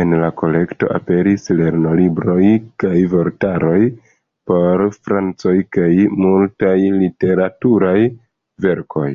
En 0.00 0.12
la 0.18 0.26
kolekto 0.40 0.90
aperis 0.98 1.50
lernolibroj 1.60 2.44
kaj 2.84 2.94
vortaroj 3.16 3.82
por 4.52 4.88
francoj 5.08 5.58
kaj 5.80 5.92
multaj 6.24 6.78
literaturaj 7.04 8.00
verkoj. 8.70 9.10